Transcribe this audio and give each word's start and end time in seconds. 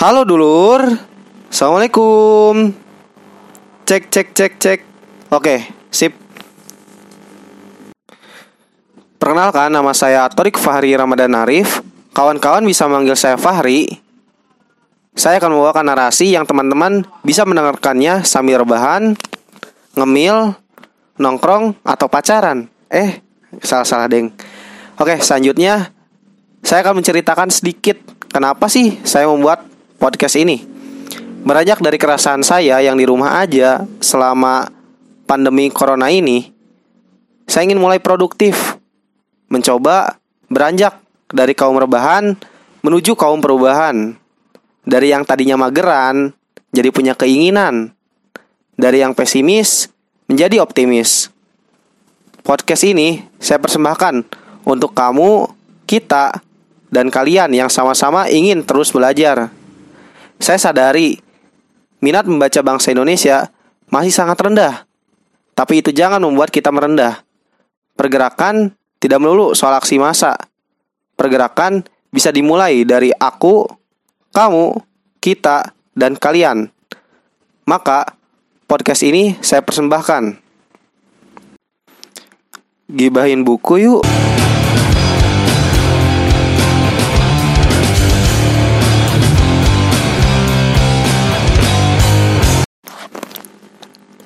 Halo 0.00 0.24
dulur. 0.24 0.80
Assalamualaikum. 1.52 2.72
Cek 3.84 4.08
cek 4.08 4.28
cek 4.32 4.52
cek. 4.56 4.80
Oke 5.28 5.60
sip. 5.92 6.16
Perkenalkan 9.20 9.68
nama 9.68 9.92
saya 9.92 10.24
Torik 10.32 10.56
Fahri 10.56 10.96
Ramadan 10.96 11.36
Arif. 11.36 11.84
Kawan-kawan 12.16 12.64
bisa 12.64 12.88
manggil 12.88 13.12
saya 13.12 13.36
Fahri. 13.36 13.92
Saya 15.12 15.36
akan 15.36 15.60
membawakan 15.60 15.92
narasi 15.92 16.32
yang 16.32 16.48
teman-teman 16.48 17.04
bisa 17.20 17.44
mendengarkannya 17.44 18.24
sambil 18.24 18.64
rebahan 18.64 19.20
Ngemil 20.00 20.56
Nongkrong 21.20 21.76
atau 21.84 22.08
pacaran. 22.08 22.72
Eh 22.88 23.20
salah-salah 23.60 24.08
deng. 24.08 24.32
Oke 24.96 25.20
selanjutnya 25.20 25.92
Saya 26.64 26.88
akan 26.88 27.04
menceritakan 27.04 27.52
sedikit 27.52 28.00
Kenapa 28.30 28.70
sih 28.70 28.94
saya 29.02 29.26
membuat 29.26 29.69
podcast 30.00 30.40
ini. 30.40 30.64
Beranjak 31.44 31.84
dari 31.84 32.00
keresahan 32.00 32.40
saya 32.40 32.80
yang 32.80 32.96
di 32.96 33.04
rumah 33.04 33.44
aja 33.44 33.84
selama 34.00 34.72
pandemi 35.28 35.68
corona 35.68 36.08
ini, 36.08 36.48
saya 37.44 37.68
ingin 37.68 37.78
mulai 37.78 38.00
produktif, 38.00 38.80
mencoba 39.52 40.16
beranjak 40.48 40.96
dari 41.28 41.52
kaum 41.52 41.76
rebahan 41.76 42.34
menuju 42.80 43.16
kaum 43.16 43.44
perubahan. 43.44 44.16
Dari 44.80 45.12
yang 45.12 45.28
tadinya 45.28 45.60
mageran, 45.60 46.32
jadi 46.72 46.88
punya 46.88 47.12
keinginan. 47.12 47.92
Dari 48.80 49.04
yang 49.04 49.12
pesimis, 49.12 49.92
menjadi 50.24 50.64
optimis. 50.64 51.28
Podcast 52.40 52.88
ini 52.88 53.20
saya 53.36 53.60
persembahkan 53.60 54.24
untuk 54.64 54.96
kamu, 54.96 55.52
kita, 55.84 56.40
dan 56.88 57.12
kalian 57.12 57.52
yang 57.52 57.68
sama-sama 57.68 58.32
ingin 58.32 58.64
terus 58.64 58.88
belajar. 58.88 59.52
Saya 60.40 60.56
sadari 60.56 61.20
minat 62.00 62.24
membaca 62.24 62.64
bangsa 62.64 62.96
Indonesia 62.96 63.52
masih 63.92 64.08
sangat 64.08 64.40
rendah. 64.40 64.88
Tapi 65.52 65.84
itu 65.84 65.92
jangan 65.92 66.24
membuat 66.24 66.48
kita 66.48 66.72
merendah. 66.72 67.20
Pergerakan 67.92 68.72
tidak 68.96 69.20
melulu 69.20 69.52
soal 69.52 69.76
aksi 69.76 70.00
massa. 70.00 70.32
Pergerakan 71.12 71.84
bisa 72.08 72.32
dimulai 72.32 72.88
dari 72.88 73.12
aku, 73.12 73.68
kamu, 74.32 74.80
kita, 75.20 75.76
dan 75.92 76.16
kalian. 76.16 76.72
Maka 77.68 78.16
podcast 78.64 79.04
ini 79.04 79.36
saya 79.44 79.60
persembahkan. 79.60 80.40
Gibahin 82.88 83.44
buku 83.44 83.84
yuk. 83.84 84.02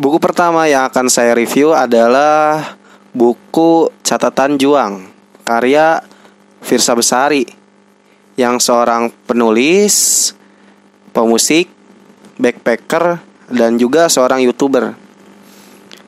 Buku 0.00 0.16
pertama 0.16 0.64
yang 0.64 0.88
akan 0.88 1.12
saya 1.12 1.36
review 1.36 1.76
adalah 1.76 2.72
buku 3.12 3.92
Catatan 4.00 4.56
Juang 4.56 5.04
karya 5.44 6.00
Firsa 6.64 6.96
Besari 6.96 7.44
yang 8.32 8.56
seorang 8.56 9.12
penulis, 9.28 10.32
pemusik, 11.12 11.68
backpacker, 12.40 13.20
dan 13.52 13.76
juga 13.76 14.08
seorang 14.08 14.40
youtuber. 14.40 14.96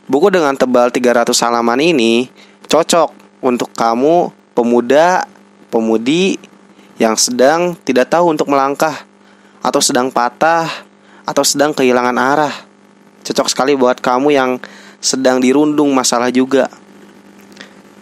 Buku 0.09 0.33
dengan 0.33 0.57
tebal 0.57 0.89
300 0.89 1.37
halaman 1.45 1.85
ini 1.85 2.33
cocok 2.73 3.13
untuk 3.45 3.77
kamu 3.77 4.33
pemuda, 4.57 5.29
pemudi 5.69 6.41
yang 6.97 7.13
sedang 7.21 7.77
tidak 7.85 8.09
tahu 8.09 8.33
untuk 8.33 8.49
melangkah 8.49 9.05
atau 9.61 9.85
sedang 9.85 10.09
patah 10.09 10.65
atau 11.29 11.45
sedang 11.45 11.77
kehilangan 11.77 12.17
arah 12.17 12.72
Cocok 13.23 13.49
sekali 13.49 13.79
buat 13.79 14.03
kamu 14.03 14.29
yang 14.35 14.59
sedang 14.99 15.39
dirundung 15.39 15.95
masalah 15.95 16.31
juga. 16.35 16.67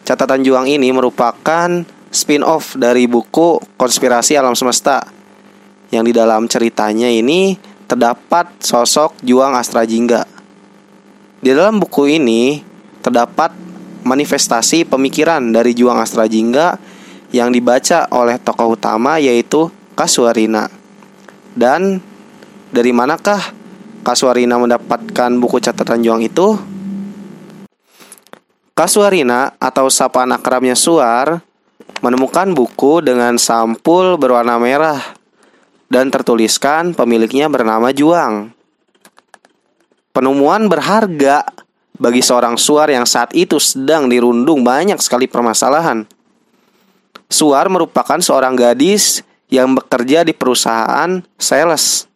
Catatan 0.04 0.42
Juang 0.42 0.66
ini 0.66 0.91
merupakan 0.91 1.69
spin-off 2.10 2.75
dari 2.75 3.06
buku 3.06 3.62
Konspirasi 3.78 4.34
Alam 4.34 4.58
Semesta 4.58 5.06
yang 5.94 6.03
di 6.03 6.10
dalam 6.10 6.50
ceritanya 6.50 7.06
ini 7.06 7.54
terdapat 7.86 8.62
sosok 8.62 9.20
Juang 9.22 9.54
Astra 9.54 9.86
Jingga. 9.86 10.26
Di 11.41 11.50
dalam 11.54 11.78
buku 11.78 12.10
ini 12.10 12.62
terdapat 13.00 13.54
manifestasi 14.02 14.88
pemikiran 14.88 15.52
dari 15.52 15.76
Juang 15.76 16.00
Astra 16.00 16.26
Jingga 16.26 16.78
yang 17.31 17.54
dibaca 17.54 18.10
oleh 18.10 18.41
tokoh 18.42 18.75
utama 18.75 19.22
yaitu 19.22 19.70
Kasuarina. 19.94 20.66
Dan 21.54 22.02
dari 22.70 22.94
manakah 22.94 23.59
Kasuarina 24.00 24.56
mendapatkan 24.56 25.31
buku 25.37 25.61
catatan 25.61 26.00
Juang 26.00 26.25
itu? 26.25 26.56
Kasuarina 28.72 29.53
atau 29.61 29.93
sapaan 29.93 30.33
akrabnya 30.33 30.72
Suar 30.72 31.44
menemukan 32.00 32.49
buku 32.56 33.05
dengan 33.05 33.37
sampul 33.37 34.16
berwarna 34.16 34.56
merah 34.56 35.05
dan 35.93 36.09
tertuliskan 36.09 36.97
pemiliknya 36.97 37.53
bernama 37.53 37.93
Juang. 37.93 38.56
Penemuan 40.17 40.67
berharga 40.67 41.44
bagi 42.00 42.25
seorang 42.25 42.56
Suar 42.56 42.88
yang 42.88 43.05
saat 43.05 43.37
itu 43.37 43.61
sedang 43.61 44.09
dirundung 44.09 44.65
banyak 44.65 44.97
sekali 44.99 45.28
permasalahan. 45.28 46.09
Suar 47.28 47.69
merupakan 47.69 48.19
seorang 48.19 48.56
gadis 48.56 49.21
yang 49.53 49.77
bekerja 49.77 50.25
di 50.25 50.32
perusahaan 50.32 51.21
sales 51.37 52.09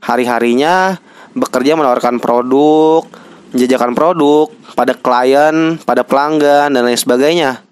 hari-harinya 0.00 0.98
bekerja 1.36 1.78
menawarkan 1.78 2.18
produk, 2.18 3.06
menjajakan 3.54 3.92
produk 3.94 4.50
pada 4.74 4.92
klien, 4.96 5.78
pada 5.84 6.02
pelanggan 6.02 6.74
dan 6.74 6.82
lain 6.82 6.98
sebagainya. 6.98 7.62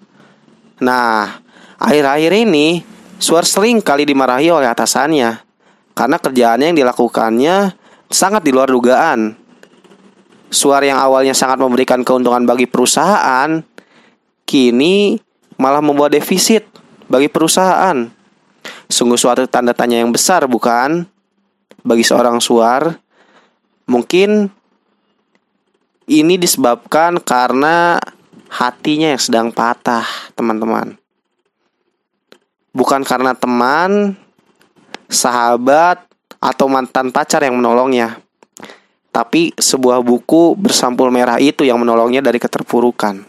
Nah, 0.79 1.43
akhir-akhir 1.77 2.31
ini 2.47 2.81
Suar 3.19 3.43
sering 3.43 3.83
kali 3.83 4.07
dimarahi 4.07 4.47
oleh 4.47 4.71
atasannya 4.71 5.43
karena 5.91 6.17
kerjaannya 6.23 6.71
yang 6.71 6.79
dilakukannya 6.87 7.75
sangat 8.07 8.47
di 8.47 8.55
luar 8.55 8.71
dugaan. 8.71 9.35
Suar 10.47 10.87
yang 10.87 10.95
awalnya 10.95 11.35
sangat 11.35 11.59
memberikan 11.59 12.07
keuntungan 12.07 12.47
bagi 12.47 12.63
perusahaan, 12.63 13.59
kini 14.47 15.19
malah 15.59 15.83
membawa 15.83 16.07
defisit 16.07 16.63
bagi 17.11 17.27
perusahaan. 17.27 18.07
Sungguh 18.87 19.19
suatu 19.19 19.43
tanda 19.51 19.75
tanya 19.75 19.99
yang 19.99 20.15
besar, 20.15 20.47
bukan? 20.47 21.03
Bagi 21.83 22.03
seorang 22.03 22.43
suar 22.43 22.95
mungkin 23.89 24.51
ini 26.09 26.35
disebabkan 26.41 27.21
karena 27.21 28.01
hatinya 28.49 29.13
yang 29.13 29.21
sedang 29.21 29.47
patah, 29.53 30.05
teman-teman. 30.33 30.97
Bukan 32.73 33.05
karena 33.05 33.37
teman, 33.37 34.17
sahabat, 35.05 36.01
atau 36.41 36.65
mantan 36.65 37.13
pacar 37.13 37.45
yang 37.45 37.61
menolongnya. 37.61 38.17
Tapi 39.13 39.53
sebuah 39.53 40.01
buku 40.01 40.57
bersampul 40.57 41.13
merah 41.13 41.37
itu 41.37 41.61
yang 41.61 41.77
menolongnya 41.77 42.25
dari 42.25 42.41
keterpurukan. 42.41 43.21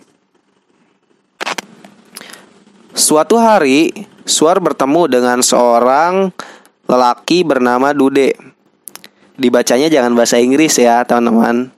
Suatu 2.96 3.36
hari, 3.36 4.08
Suar 4.30 4.62
bertemu 4.62 5.10
dengan 5.10 5.38
seorang 5.42 6.30
lelaki 6.90 7.46
bernama 7.46 7.94
Dude. 7.94 8.34
Dibacanya 9.38 9.86
jangan 9.86 10.12
bahasa 10.18 10.42
Inggris 10.42 10.74
ya, 10.74 11.06
teman-teman. 11.06 11.70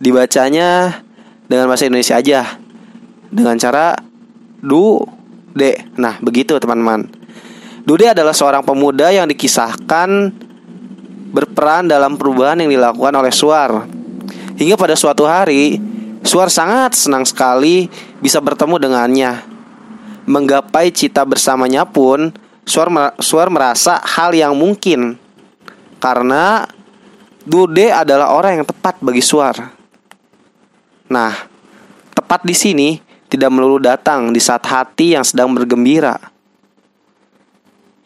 Dibacanya 0.00 1.04
dengan 1.44 1.68
bahasa 1.68 1.84
Indonesia 1.84 2.16
aja. 2.16 2.56
Dengan 3.28 3.60
cara 3.60 3.94
du 4.64 5.04
de. 5.52 5.76
Nah, 6.00 6.16
begitu 6.24 6.56
teman-teman. 6.56 7.04
Dude 7.86 8.10
adalah 8.10 8.34
seorang 8.34 8.64
pemuda 8.66 9.12
yang 9.14 9.28
dikisahkan 9.30 10.34
berperan 11.30 11.86
dalam 11.86 12.16
perubahan 12.16 12.64
yang 12.64 12.72
dilakukan 12.72 13.14
oleh 13.14 13.30
Suar. 13.30 13.86
Hingga 14.56 14.74
pada 14.74 14.96
suatu 14.96 15.28
hari, 15.28 15.78
Suar 16.26 16.50
sangat 16.50 16.98
senang 16.98 17.22
sekali 17.22 17.86
bisa 18.18 18.42
bertemu 18.42 18.82
dengannya. 18.82 19.32
Menggapai 20.26 20.90
cita 20.90 21.22
bersamanya 21.22 21.86
pun 21.86 22.34
Suar 22.66 23.48
merasa 23.48 24.02
hal 24.02 24.34
yang 24.34 24.58
mungkin 24.58 25.14
karena 26.02 26.66
Dude 27.46 27.94
adalah 27.94 28.34
orang 28.34 28.58
yang 28.58 28.66
tepat 28.66 28.98
bagi 28.98 29.22
Suar. 29.22 29.54
Nah, 31.06 31.30
tepat 32.10 32.42
di 32.42 32.58
sini 32.58 32.98
tidak 33.30 33.54
melulu 33.54 33.78
datang 33.78 34.34
di 34.34 34.42
saat 34.42 34.66
hati 34.66 35.14
yang 35.14 35.22
sedang 35.22 35.54
bergembira. 35.54 36.18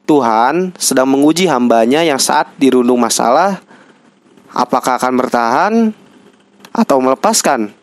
Tuhan 0.04 0.76
sedang 0.76 1.08
menguji 1.08 1.48
hambanya 1.48 2.04
yang 2.04 2.20
saat 2.20 2.52
dirundung 2.60 3.00
masalah, 3.00 3.64
apakah 4.52 5.00
akan 5.00 5.14
bertahan 5.16 5.74
atau 6.76 7.00
melepaskan. 7.00 7.79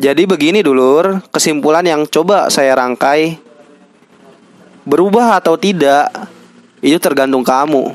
Jadi 0.00 0.24
begini 0.24 0.64
dulur, 0.64 1.20
kesimpulan 1.28 1.84
yang 1.84 2.08
coba 2.08 2.48
saya 2.48 2.72
rangkai 2.72 3.50
Berubah 4.90 5.38
atau 5.38 5.54
tidak, 5.54 6.10
itu 6.82 6.98
tergantung 6.98 7.46
kamu. 7.46 7.94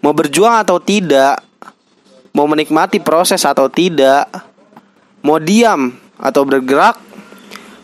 Mau 0.00 0.14
berjuang 0.16 0.56
atau 0.56 0.80
tidak, 0.80 1.42
mau 2.32 2.48
menikmati 2.48 2.96
proses 2.96 3.44
atau 3.44 3.68
tidak, 3.68 4.24
mau 5.20 5.36
diam 5.36 5.92
atau 6.16 6.48
bergerak, 6.48 6.96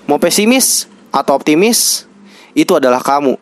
mau 0.09 0.17
pesimis 0.17 0.89
atau 1.13 1.37
optimis, 1.37 2.09
itu 2.57 2.73
adalah 2.73 3.05
kamu. 3.05 3.37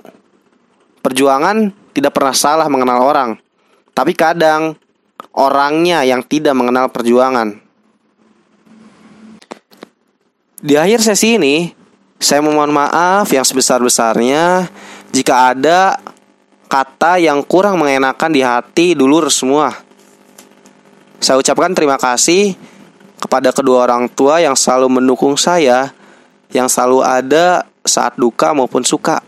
Perjuangan 0.99 1.71
tidak 1.95 2.17
pernah 2.17 2.35
salah 2.35 2.67
mengenal 2.67 3.07
orang, 3.07 3.31
tapi 3.95 4.19
kadang 4.19 4.75
orangnya 5.31 6.03
yang 6.03 6.27
tidak 6.27 6.59
mengenal 6.59 6.91
perjuangan. 6.91 7.62
Di 10.63 10.79
akhir 10.79 11.03
sesi 11.03 11.43
ini, 11.43 11.75
saya 12.23 12.39
memohon 12.39 12.71
maaf 12.71 13.27
yang 13.35 13.43
sebesar-besarnya 13.43 14.71
jika 15.11 15.51
ada 15.51 15.99
kata 16.71 17.19
yang 17.19 17.43
kurang 17.43 17.83
mengenakan 17.83 18.31
di 18.31 18.47
hati 18.47 18.95
dulur 18.95 19.27
semua. 19.27 19.75
Saya 21.19 21.43
ucapkan 21.43 21.75
terima 21.75 21.99
kasih 21.99 22.55
kepada 23.19 23.51
kedua 23.51 23.91
orang 23.91 24.07
tua 24.07 24.39
yang 24.39 24.55
selalu 24.55 25.03
mendukung 25.03 25.35
saya, 25.35 25.91
yang 26.55 26.71
selalu 26.71 27.03
ada 27.03 27.67
saat 27.83 28.15
duka 28.15 28.55
maupun 28.55 28.87
suka. 28.87 29.19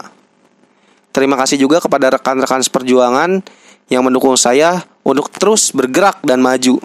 Terima 1.11 1.35
kasih 1.35 1.59
juga 1.59 1.83
kepada 1.83 2.15
rekan-rekan 2.15 2.63
seperjuangan 2.63 3.43
yang 3.91 4.07
mendukung 4.07 4.39
saya 4.39 4.87
untuk 5.03 5.35
terus 5.35 5.75
bergerak 5.75 6.23
dan 6.23 6.39
maju. 6.39 6.79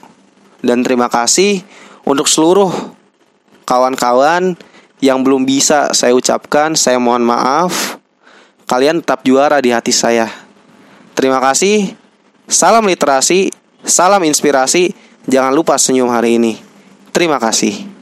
Dan 0.66 0.82
terima 0.82 1.06
kasih 1.06 1.62
untuk 2.02 2.26
seluruh 2.26 2.98
kawan-kawan 3.70 4.58
yang 4.98 5.22
belum 5.22 5.46
bisa 5.46 5.94
saya 5.94 6.18
ucapkan, 6.18 6.74
saya 6.74 6.98
mohon 6.98 7.22
maaf. 7.22 8.02
Kalian 8.66 9.06
tetap 9.06 9.22
juara 9.22 9.62
di 9.62 9.70
hati 9.70 9.94
saya. 9.94 10.26
Terima 11.14 11.38
kasih. 11.38 11.94
Salam 12.50 12.90
literasi, 12.90 13.54
salam 13.86 14.26
inspirasi. 14.26 14.90
Jangan 15.30 15.54
lupa 15.54 15.78
senyum 15.78 16.10
hari 16.10 16.42
ini. 16.42 16.58
Terima 17.14 17.38
kasih. 17.38 17.99